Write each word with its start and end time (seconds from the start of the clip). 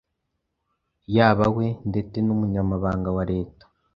Yaba 1.15 1.45
we 1.55 1.67
ndete 1.89 2.17
numunyamabanga 2.23 3.09
wa 3.17 3.23
Leta 3.31 3.65